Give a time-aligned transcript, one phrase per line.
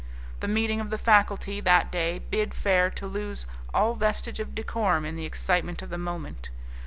[0.39, 5.05] The meeting of the faculty that day bid fair to lose all vestige of decorum
[5.05, 6.49] in the excitement of the moment.